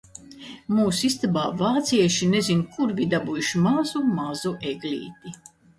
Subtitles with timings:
[0.77, 5.41] Mūsu istabā vācieši nezin kur bija dabūjuši mazu, mazu eglīti.